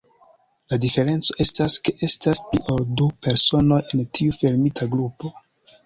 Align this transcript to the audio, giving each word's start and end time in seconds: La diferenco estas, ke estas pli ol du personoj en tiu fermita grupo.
La 0.71 0.79
diferenco 0.85 1.35
estas, 1.45 1.75
ke 1.89 1.95
estas 2.09 2.43
pli 2.49 2.63
ol 2.77 2.83
du 3.03 3.13
personoj 3.29 3.81
en 3.87 4.05
tiu 4.17 4.43
fermita 4.43 4.93
grupo. 4.99 5.37